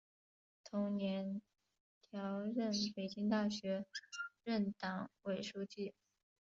[0.63, 1.43] 同年
[2.09, 3.85] 调任北京大学
[4.43, 5.93] 任党委书记。